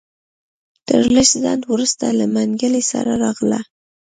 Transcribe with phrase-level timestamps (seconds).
[0.87, 3.59] تر لږ ځنډ وروسته له منګلي سره راغله.